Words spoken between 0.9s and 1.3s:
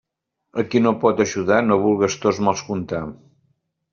pot